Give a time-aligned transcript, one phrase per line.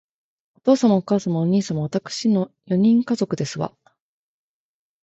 [0.55, 3.77] お父様、お母様、お兄様、わたくしの四人家族ですわ